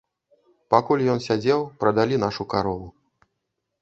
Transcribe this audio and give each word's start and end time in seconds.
Пакуль 0.73 1.03
ён 1.15 1.21
сядзеў, 1.27 1.61
прадалі 1.83 2.15
нашу 2.25 2.43
карову. 2.55 2.87